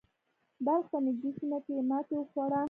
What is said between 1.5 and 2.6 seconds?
کې یې ماتې وخوړه.